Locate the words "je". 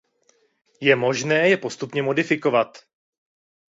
0.81-0.95, 1.49-1.57